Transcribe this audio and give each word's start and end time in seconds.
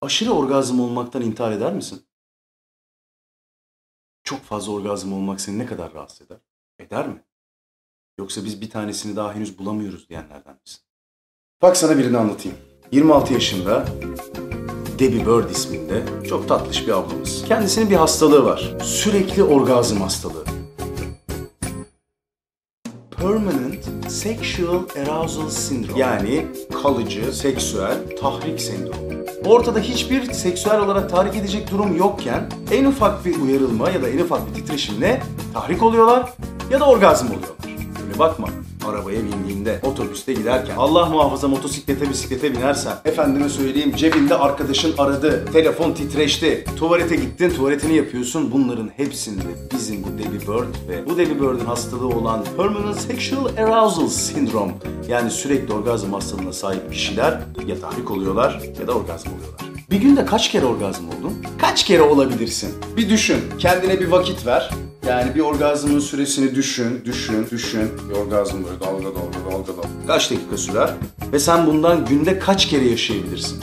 Aşırı 0.00 0.32
orgazm 0.32 0.80
olmaktan 0.80 1.22
intihar 1.22 1.52
eder 1.52 1.72
misin? 1.74 2.06
Çok 4.24 4.40
fazla 4.40 4.72
orgazm 4.72 5.12
olmak 5.12 5.40
seni 5.40 5.58
ne 5.58 5.66
kadar 5.66 5.94
rahatsız 5.94 6.26
eder? 6.26 6.38
Eder 6.78 7.08
mi? 7.08 7.24
Yoksa 8.18 8.44
biz 8.44 8.60
bir 8.60 8.70
tanesini 8.70 9.16
daha 9.16 9.34
henüz 9.34 9.58
bulamıyoruz 9.58 10.08
diyenlerden 10.08 10.58
misin? 10.64 10.80
Bak 11.62 11.76
sana 11.76 11.98
birini 11.98 12.18
anlatayım. 12.18 12.58
26 12.92 13.32
yaşında 13.32 13.86
Debbie 14.98 15.26
Bird 15.26 15.50
isminde 15.50 16.04
çok 16.28 16.48
tatlış 16.48 16.86
bir 16.86 16.92
ablamız. 16.92 17.44
Kendisinin 17.44 17.90
bir 17.90 17.96
hastalığı 17.96 18.44
var. 18.44 18.76
Sürekli 18.82 19.42
orgazm 19.42 19.96
hastalığı. 19.96 20.44
Permanent 23.10 24.10
Sexual 24.10 24.82
Arousal 24.96 25.50
Syndrome 25.50 26.00
yani 26.00 26.46
kalıcı 26.82 27.32
seksüel 27.32 28.16
tahrik 28.16 28.60
sendromu. 28.60 29.07
Ortada 29.44 29.80
hiçbir 29.80 30.32
seksüel 30.32 30.80
olarak 30.80 31.10
tahrik 31.10 31.36
edecek 31.36 31.70
durum 31.70 31.96
yokken 31.96 32.48
en 32.70 32.84
ufak 32.84 33.24
bir 33.24 33.40
uyarılma 33.40 33.90
ya 33.90 34.02
da 34.02 34.08
en 34.08 34.18
ufak 34.18 34.48
bir 34.48 34.54
titreşimle 34.54 35.22
tahrik 35.54 35.82
oluyorlar 35.82 36.32
ya 36.70 36.80
da 36.80 36.84
orgazm 36.84 37.26
oluyorlar. 37.26 37.56
Öyle 38.06 38.18
bakma 38.18 38.48
arabaya 38.88 39.20
bindiğinde, 39.24 39.80
otobüste 39.82 40.32
giderken, 40.32 40.76
Allah 40.76 41.06
muhafaza 41.06 41.48
motosiklete 41.48 42.10
bisiklete 42.10 42.52
binersen, 42.52 42.96
efendime 43.04 43.48
söyleyeyim 43.48 43.96
cebinde 43.96 44.34
arkadaşın 44.34 44.94
aradı, 44.98 45.44
telefon 45.52 45.92
titreşti, 45.92 46.64
tuvalete 46.76 47.16
gittin, 47.16 47.50
tuvaletini 47.50 47.96
yapıyorsun. 47.96 48.52
Bunların 48.52 48.90
hepsinde 48.96 49.42
bizim 49.72 50.04
bu 50.04 50.17
Bird 50.48 50.88
ve 50.88 51.06
bu 51.06 51.16
Debbie 51.16 51.40
Bird'ün 51.40 51.64
hastalığı 51.64 52.08
olan 52.08 52.44
Permanent 52.56 52.96
Sexual 53.00 53.46
Arousal 53.56 54.08
Syndrome 54.08 54.72
yani 55.08 55.30
sürekli 55.30 55.74
orgazm 55.74 56.12
hastalığına 56.12 56.52
sahip 56.52 56.92
kişiler 56.92 57.40
ya 57.66 57.80
tahrik 57.80 58.10
oluyorlar 58.10 58.62
ya 58.80 58.86
da 58.86 58.92
orgazm 58.92 59.28
oluyorlar. 59.28 59.60
Bir 59.90 59.96
günde 59.96 60.24
kaç 60.26 60.50
kere 60.50 60.66
orgazm 60.66 61.08
oldun? 61.08 61.32
Kaç 61.58 61.84
kere 61.84 62.02
olabilirsin? 62.02 62.74
Bir 62.96 63.10
düşün. 63.10 63.40
Kendine 63.58 64.00
bir 64.00 64.08
vakit 64.08 64.46
ver. 64.46 64.70
Yani 65.08 65.34
bir 65.34 65.40
orgazmın 65.40 66.00
süresini 66.00 66.54
düşün, 66.54 67.04
düşün, 67.04 67.46
düşün. 67.50 67.90
Bir 68.10 68.14
orgazm 68.14 68.64
böyle 68.64 68.80
dalga 68.80 69.04
dalga 69.04 69.50
dalga 69.52 69.76
dalga. 69.76 70.06
Kaç 70.06 70.30
dakika 70.30 70.56
sürer? 70.56 70.90
Ve 71.32 71.38
sen 71.38 71.66
bundan 71.66 72.06
günde 72.06 72.38
kaç 72.38 72.68
kere 72.68 72.84
yaşayabilirsin? 72.88 73.60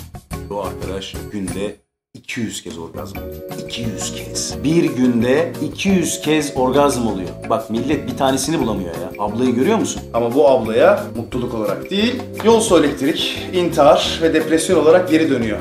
Bu 0.50 0.64
arkadaş 0.64 1.16
günde 1.32 1.85
200 2.26 2.64
kez 2.64 2.78
orgazm 2.78 3.18
oluyor. 3.18 3.42
200 3.66 4.16
kez. 4.16 4.64
Bir 4.64 4.84
günde 4.84 5.54
200 5.62 6.22
kez 6.22 6.54
orgazm 6.56 7.08
oluyor. 7.08 7.30
Bak 7.50 7.70
millet 7.70 8.08
bir 8.08 8.18
tanesini 8.18 8.60
bulamıyor 8.60 8.90
ya. 8.90 9.24
Ablayı 9.24 9.56
görüyor 9.56 9.78
musun? 9.78 10.02
Ama 10.14 10.34
bu 10.34 10.48
ablaya 10.48 11.04
mutluluk 11.16 11.54
olarak 11.54 11.90
değil, 11.90 12.16
yol 12.44 12.80
elektrik, 12.80 13.38
intihar 13.54 14.20
ve 14.22 14.34
depresyon 14.34 14.80
olarak 14.84 15.10
geri 15.10 15.30
dönüyor. 15.30 15.60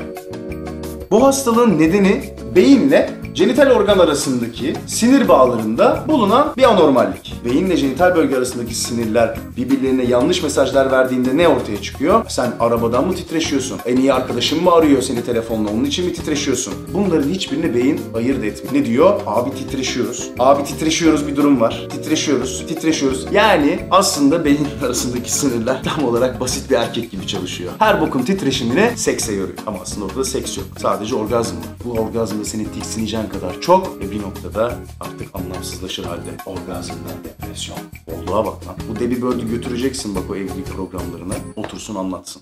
Bu 1.11 1.23
hastalığın 1.23 1.79
nedeni 1.79 2.33
beyinle 2.55 3.09
genital 3.35 3.71
organ 3.71 3.99
arasındaki 3.99 4.73
sinir 4.87 5.27
bağlarında 5.27 6.03
bulunan 6.07 6.53
bir 6.57 6.63
anormallik. 6.63 7.33
Beyinle 7.45 7.75
genital 7.75 8.15
bölge 8.15 8.37
arasındaki 8.37 8.75
sinirler 8.75 9.37
birbirlerine 9.57 10.03
yanlış 10.05 10.43
mesajlar 10.43 10.91
verdiğinde 10.91 11.37
ne 11.37 11.47
ortaya 11.47 11.81
çıkıyor? 11.81 12.25
Sen 12.27 12.53
arabadan 12.59 13.07
mı 13.07 13.15
titreşiyorsun? 13.15 13.79
En 13.85 13.97
iyi 13.97 14.13
arkadaşın 14.13 14.63
mı 14.63 14.71
arıyor 14.71 15.01
seni 15.01 15.25
telefonla? 15.25 15.69
Onun 15.69 15.85
için 15.85 16.05
mi 16.05 16.13
titreşiyorsun? 16.13 16.73
Bunların 16.93 17.29
hiçbirini 17.29 17.75
beyin 17.75 18.01
ayırt 18.15 18.43
etmiyor. 18.43 18.73
Ne 18.73 18.85
diyor? 18.85 19.21
Abi 19.27 19.51
titreşiyoruz. 19.55 20.29
Abi 20.39 20.63
titreşiyoruz 20.63 21.27
bir 21.27 21.35
durum 21.35 21.61
var. 21.61 21.87
Titreşiyoruz, 21.91 22.65
titreşiyoruz. 22.67 23.25
Yani 23.31 23.79
aslında 23.91 24.45
beyin 24.45 24.67
arasındaki 24.85 25.31
sinirler 25.33 25.83
tam 25.83 26.05
olarak 26.05 26.39
basit 26.39 26.69
bir 26.69 26.75
erkek 26.75 27.11
gibi 27.11 27.27
çalışıyor. 27.27 27.71
Her 27.79 28.01
bokun 28.01 28.21
titreşimine 28.21 28.93
sekse 28.97 29.33
yoruyor. 29.33 29.57
Ama 29.67 29.77
aslında 29.81 30.05
ortada 30.05 30.23
seks 30.25 30.57
yok. 30.57 30.65
Sadece 30.77 31.15
orgazm 31.15 31.55
var. 31.55 31.65
Bu 31.85 31.91
orgazmda 31.91 32.45
senin 32.45 32.65
tiksineceğin 32.65 33.24
kadar 33.29 33.61
çok 33.61 33.99
ve 33.99 34.11
bir 34.11 34.21
noktada 34.21 34.73
artık 35.01 35.35
anlamsızlaşır 35.35 36.03
halde. 36.03 36.29
Orgazmdan 36.45 37.23
depresyon. 37.23 37.77
Olduğuna 38.07 38.45
bak 38.45 38.67
lan. 38.67 38.75
Bu 38.89 38.99
Debbie 38.99 39.17
Bird'ü 39.17 39.49
götüreceksin 39.49 40.15
bak 40.15 40.23
o 40.29 40.35
evlilik 40.35 40.67
programlarına. 40.67 41.33
Otursun 41.55 41.95
anlatsın. 41.95 42.41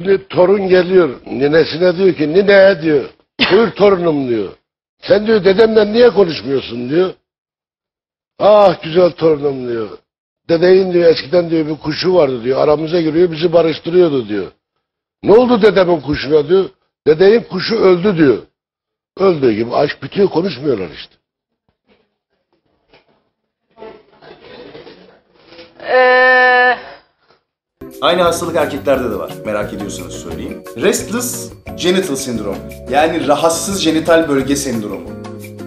Şimdi 0.00 0.28
torun 0.28 0.68
geliyor. 0.68 1.20
Ninesine 1.26 1.96
diyor 1.96 2.14
ki 2.14 2.28
nine 2.28 2.82
diyor. 2.82 3.10
Buyur 3.52 3.70
torunum 3.70 4.28
diyor. 4.28 4.52
Sen 5.02 5.26
diyor 5.26 5.44
dedemle 5.44 5.92
niye 5.92 6.10
konuşmuyorsun 6.10 6.90
diyor. 6.90 7.14
Ah 8.38 8.82
güzel 8.82 9.10
torunum 9.10 9.68
diyor. 9.68 9.88
Dedeyin 10.48 10.92
diyor 10.92 11.10
eskiden 11.10 11.50
diyor 11.50 11.66
bir 11.66 11.76
kuşu 11.76 12.14
vardı 12.14 12.44
diyor. 12.44 12.60
Aramıza 12.60 13.00
giriyor 13.00 13.32
bizi 13.32 13.52
barıştırıyordu 13.52 14.28
diyor. 14.28 14.46
Ne 15.22 15.32
oldu 15.32 15.62
dedemin 15.62 16.00
kuşuna 16.00 16.48
diyor. 16.48 16.68
Dedeyin 17.06 17.42
kuşu 17.42 17.76
öldü 17.76 18.16
diyor. 18.16 18.38
Öldüğü 19.18 19.52
gibi 19.52 19.74
aşk 19.74 20.02
bitiyor 20.02 20.28
konuşmuyorlar 20.30 20.90
işte. 20.90 21.14
Ee, 25.80 26.76
Aynı 28.00 28.22
hastalık 28.22 28.56
erkeklerde 28.56 29.10
de 29.10 29.14
var. 29.18 29.32
Merak 29.44 29.72
ediyorsanız 29.74 30.14
söyleyeyim. 30.14 30.64
Restless 30.76 31.52
genital 31.76 32.16
sindrom. 32.16 32.56
Yani 32.90 33.28
rahatsız 33.28 33.84
genital 33.84 34.28
bölge 34.28 34.56
sendromu. 34.56 35.10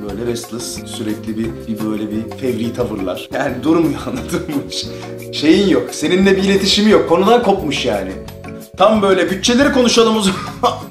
Böyle 0.10 0.26
restless, 0.32 0.86
sürekli 0.86 1.38
bir, 1.38 1.50
bir 1.68 1.86
böyle 1.86 2.12
bir 2.12 2.30
fevri 2.38 2.74
tavırlar. 2.74 3.30
Yani 3.34 3.64
durmuyor 3.64 4.00
anladın 4.08 4.42
mı? 4.56 4.64
Şeyin 5.34 5.68
yok, 5.70 5.90
seninle 5.92 6.38
bir 6.38 6.44
iletişimi 6.44 6.92
yok. 6.92 7.10
Konudan 7.10 7.44
kopmuş 7.44 7.86
yani. 7.86 8.12
Tam 8.78 9.02
böyle 9.02 9.30
bütçeleri 9.30 9.74
konuşalım 9.74 10.18
o 10.18 10.22
zaman. 10.22 10.40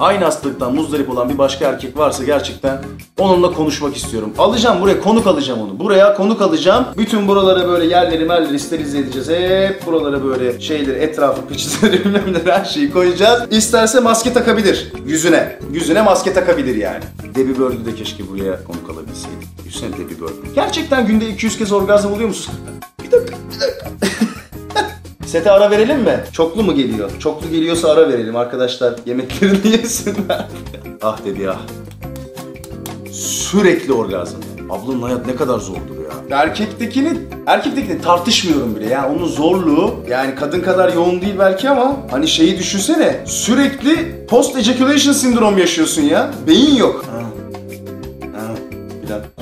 Aynı 0.00 0.24
hastalıktan 0.24 0.74
muzdarip 0.74 1.10
olan 1.10 1.28
bir 1.28 1.38
başka 1.38 1.68
erkek 1.68 1.96
varsa 1.96 2.24
gerçekten 2.24 2.78
onunla 3.18 3.52
konuşmak 3.52 3.96
istiyorum. 3.96 4.32
Alacağım 4.38 4.80
buraya 4.80 5.00
konuk 5.00 5.26
alacağım 5.26 5.60
onu. 5.60 5.78
Buraya 5.78 6.14
konuk 6.14 6.42
alacağım. 6.42 6.86
Bütün 6.96 7.28
buralara 7.28 7.68
böyle 7.68 7.86
yerleri 7.86 8.24
merleri 8.24 8.58
sterilize 8.58 8.98
edeceğiz. 8.98 9.28
Hep 9.28 9.86
buralara 9.86 10.24
böyle 10.24 10.60
şeyleri 10.60 10.98
etrafı 10.98 11.46
peçeteleri 11.46 12.04
bilmem 12.04 12.32
neler 12.32 12.58
her 12.58 12.64
şeyi 12.64 12.92
koyacağız. 12.92 13.42
İsterse 13.50 14.00
maske 14.00 14.32
takabilir 14.32 14.92
yüzüne. 15.06 15.58
Yüzüne 15.72 16.02
maske 16.02 16.32
takabilir 16.32 16.74
yani. 16.74 17.04
Debbie 17.34 17.54
Bird'ü 17.58 17.86
de 17.86 17.94
keşke 17.94 18.28
buraya 18.28 18.64
konuk 18.64 18.90
alabilseydik. 18.90 19.48
Yüzüne 19.64 19.92
Debbie 19.92 20.20
Bird. 20.20 20.54
Gerçekten 20.54 21.06
günde 21.06 21.28
200 21.28 21.58
kez 21.58 21.72
orgazm 21.72 22.12
oluyor 22.12 22.28
musun? 22.28 22.54
bir 23.04 23.12
dakika, 23.12 23.36
bir 23.54 23.60
dakika. 23.60 24.09
Sete 25.30 25.50
ara 25.50 25.70
verelim 25.70 26.00
mi? 26.00 26.20
Çoklu 26.32 26.62
mu 26.62 26.74
geliyor? 26.74 27.10
Çoklu 27.18 27.50
geliyorsa 27.50 27.90
ara 27.90 28.08
verelim 28.08 28.36
arkadaşlar. 28.36 28.94
Yemeklerini 29.06 29.68
yesinler. 29.72 30.46
ah 31.02 31.18
dedi 31.24 31.50
ah. 31.50 31.58
Sürekli 33.12 33.92
orgazm. 33.92 34.36
Ablanın 34.70 35.02
hayat 35.02 35.26
ne 35.26 35.36
kadar 35.36 35.58
zordur 35.58 35.96
ya. 36.30 36.38
Erkektekini, 36.38 37.18
erkektekini 37.46 38.00
tartışmıyorum 38.00 38.76
bile. 38.76 38.86
Yani 38.88 39.16
onun 39.16 39.26
zorluğu 39.26 39.94
yani 40.08 40.34
kadın 40.34 40.60
kadar 40.60 40.92
yoğun 40.92 41.20
değil 41.20 41.34
belki 41.38 41.70
ama 41.70 41.96
hani 42.10 42.28
şeyi 42.28 42.58
düşünsene. 42.58 43.20
Sürekli 43.26 44.26
post 44.28 44.56
ejaculation 44.56 45.12
sindrom 45.12 45.58
yaşıyorsun 45.58 46.02
ya. 46.02 46.30
Beyin 46.46 46.76
yok. 46.76 47.04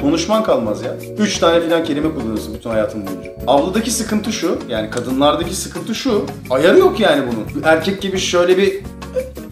Konuşman 0.08 0.42
kalmaz 0.42 0.82
ya. 0.82 0.96
Üç 1.18 1.38
tane 1.38 1.60
filan 1.60 1.84
kelime 1.84 2.14
kullanırsın 2.14 2.54
bütün 2.54 2.70
hayatın 2.70 3.06
boyunca. 3.06 3.32
Avladaki 3.46 3.90
sıkıntı 3.90 4.32
şu, 4.32 4.58
yani 4.68 4.90
kadınlardaki 4.90 5.54
sıkıntı 5.54 5.94
şu. 5.94 6.24
Ayarı 6.50 6.78
yok 6.78 7.00
yani 7.00 7.22
bunun. 7.26 7.62
Erkek 7.64 8.02
gibi 8.02 8.18
şöyle 8.18 8.56
bir 8.58 8.80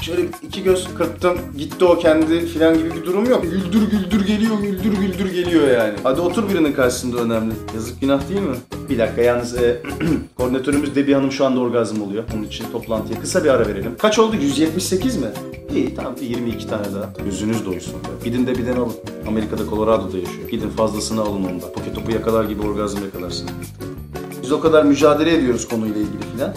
şöyle 0.00 0.22
iki 0.42 0.62
göz 0.62 0.94
kırptım 0.94 1.38
gitti 1.58 1.84
o 1.84 1.98
kendi 1.98 2.46
filan 2.46 2.78
gibi 2.78 2.94
bir 2.94 3.04
durum 3.04 3.30
yok. 3.30 3.42
Güldür 3.42 3.90
güldür 3.90 4.26
geliyor, 4.26 4.58
güldür 4.60 4.92
güldür 4.92 5.32
geliyor 5.32 5.68
yani. 5.68 5.94
Hadi 6.02 6.20
otur 6.20 6.50
birinin 6.50 6.72
karşısında 6.72 7.16
önemli. 7.16 7.54
Yazık 7.74 8.00
günah 8.00 8.28
değil 8.28 8.40
mi? 8.40 8.56
Bir 8.90 8.98
dakika 8.98 9.22
yalnız 9.22 9.56
e, 9.56 9.82
koordinatörümüz 10.36 10.94
Debbie 10.94 11.14
Hanım 11.14 11.32
şu 11.32 11.46
anda 11.46 11.60
orgazm 11.60 12.02
oluyor. 12.02 12.24
Onun 12.34 12.42
için 12.42 12.64
toplantıya 12.72 13.20
kısa 13.20 13.44
bir 13.44 13.48
ara 13.48 13.68
verelim. 13.68 13.94
Kaç 13.98 14.18
oldu? 14.18 14.36
178 14.36 15.16
mi? 15.16 15.26
İyi 15.76 15.94
tamam 15.94 16.14
bir 16.20 16.26
22 16.26 16.66
tane 16.68 16.84
daha. 16.94 17.24
Gözünüz 17.24 17.66
doysun. 17.66 17.94
Gidin 18.24 18.46
de 18.46 18.58
birden 18.58 18.76
alın. 18.76 18.92
Amerika'da 19.28 19.64
Colorado'da 19.70 20.18
yaşıyor. 20.18 20.48
Gidin 20.48 20.70
fazlasını 20.70 21.20
alın 21.20 21.44
ondan. 21.44 21.72
Poket 21.74 21.94
topu 21.94 22.12
yakalar 22.12 22.44
gibi 22.44 22.66
orgazm 22.66 23.04
yakalarsın. 23.04 23.50
Biz 24.42 24.52
o 24.52 24.60
kadar 24.60 24.82
mücadele 24.84 25.34
ediyoruz 25.34 25.68
konuyla 25.68 25.96
ilgili 26.00 26.22
filan. 26.34 26.54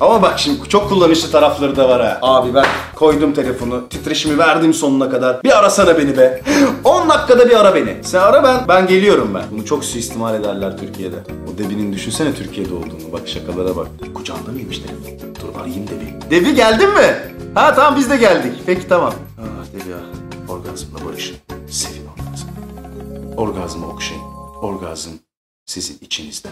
Ama 0.00 0.22
bak 0.22 0.38
şimdi 0.38 0.68
çok 0.68 0.88
kullanışlı 0.88 1.30
tarafları 1.30 1.76
da 1.76 1.88
var 1.88 2.02
ha. 2.02 2.18
Abi 2.22 2.54
ben 2.54 2.64
koydum 2.96 3.32
telefonu, 3.32 3.88
titreşimi 3.88 4.38
verdim 4.38 4.74
sonuna 4.74 5.10
kadar. 5.10 5.42
Bir 5.44 5.58
arasana 5.58 5.98
beni 5.98 6.16
be. 6.16 6.42
10 6.84 7.08
dakikada 7.08 7.48
bir 7.48 7.60
ara 7.60 7.74
beni. 7.74 7.96
Sen 8.02 8.20
ara 8.20 8.42
ben, 8.42 8.68
ben 8.68 8.86
geliyorum 8.86 9.30
ben. 9.34 9.42
Bunu 9.52 9.64
çok 9.64 9.84
suistimal 9.84 10.34
ederler 10.40 10.78
Türkiye'de. 10.78 11.16
O 11.54 11.58
Debi'nin 11.58 11.92
düşünsene 11.92 12.34
Türkiye'de 12.34 12.74
olduğunu. 12.74 13.12
Bak 13.12 13.28
şakalara 13.28 13.76
bak. 13.76 13.86
Kucağında 14.14 14.52
mıymış 14.52 14.78
telefon? 14.78 15.18
Dur 15.40 15.60
arayayım 15.60 15.86
Debi. 15.86 16.30
Debi 16.30 16.54
geldin 16.54 16.88
mi? 16.88 17.29
Ha 17.54 17.74
tamam 17.74 17.96
biz 17.96 18.10
de 18.10 18.16
geldik. 18.16 18.62
Peki 18.66 18.88
tamam. 18.88 19.14
Debi 19.72 19.94
ah. 19.94 20.50
Orgazmla 20.50 21.04
barışın. 21.04 21.36
Sevin 21.70 22.06
orgazmı. 22.06 22.50
Orgazmı 23.36 23.86
okşayın. 23.88 24.22
Orgazm 24.62 25.10
sizin 25.66 25.98
içinizde. 26.00 26.48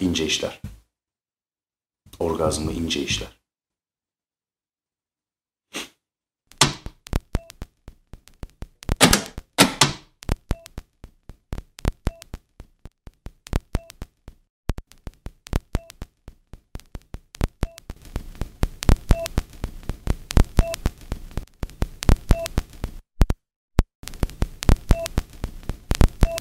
İnce 0.00 0.26
işler. 0.26 0.60
Orgazmı 2.18 2.72
ince 2.72 3.00
işler. 3.00 3.41